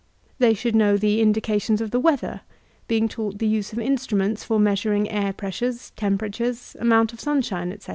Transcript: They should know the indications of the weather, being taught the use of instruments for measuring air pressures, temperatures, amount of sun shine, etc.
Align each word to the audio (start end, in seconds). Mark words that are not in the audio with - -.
They 0.39 0.55
should 0.55 0.73
know 0.75 0.97
the 0.97 1.21
indications 1.21 1.79
of 1.79 1.91
the 1.91 1.99
weather, 1.99 2.41
being 2.87 3.07
taught 3.07 3.37
the 3.37 3.45
use 3.45 3.71
of 3.71 3.77
instruments 3.77 4.43
for 4.43 4.59
measuring 4.59 5.07
air 5.11 5.31
pressures, 5.31 5.91
temperatures, 5.95 6.75
amount 6.79 7.13
of 7.13 7.19
sun 7.19 7.43
shine, 7.43 7.71
etc. 7.71 7.89